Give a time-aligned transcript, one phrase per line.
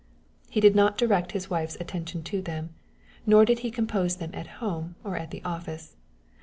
[0.49, 2.73] He did not direct his wife's attention to them,
[3.27, 5.95] nor did he compose them at home or at the office.